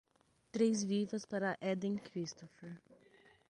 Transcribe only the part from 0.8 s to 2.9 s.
vivas para Aden Christopher.